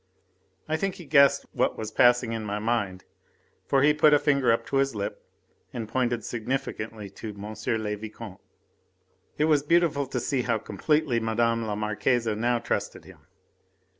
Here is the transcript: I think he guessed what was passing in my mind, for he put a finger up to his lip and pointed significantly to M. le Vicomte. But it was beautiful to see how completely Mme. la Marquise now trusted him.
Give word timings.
I 0.67 0.77
think 0.77 0.95
he 0.95 1.05
guessed 1.05 1.45
what 1.51 1.77
was 1.77 1.91
passing 1.91 2.33
in 2.33 2.43
my 2.43 2.57
mind, 2.57 3.05
for 3.67 3.83
he 3.83 3.93
put 3.93 4.15
a 4.15 4.17
finger 4.17 4.51
up 4.51 4.65
to 4.65 4.77
his 4.77 4.95
lip 4.95 5.23
and 5.71 5.87
pointed 5.87 6.25
significantly 6.25 7.07
to 7.11 7.29
M. 7.35 7.53
le 7.83 7.95
Vicomte. 7.95 8.41
But 9.37 9.43
it 9.43 9.45
was 9.45 9.61
beautiful 9.61 10.07
to 10.07 10.19
see 10.19 10.41
how 10.41 10.57
completely 10.57 11.19
Mme. 11.19 11.65
la 11.67 11.75
Marquise 11.75 12.25
now 12.25 12.57
trusted 12.57 13.05
him. 13.05 13.27